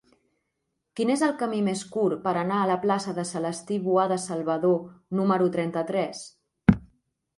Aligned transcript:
Quin 0.99 1.11
és 1.15 1.23
el 1.27 1.33
camí 1.41 1.59
més 1.67 1.83
curt 1.97 2.23
per 2.23 2.33
anar 2.43 2.57
a 2.61 2.69
la 2.71 2.77
plaça 2.85 3.13
de 3.19 3.27
Celestí 3.35 3.79
Boada 3.89 4.19
Salvador 4.27 4.75
número 5.21 5.51
trenta-tres? 5.59 6.25